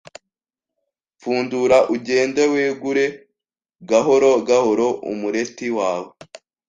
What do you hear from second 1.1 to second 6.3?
pfundura ugende wegura gahoro gahoro umureti wawe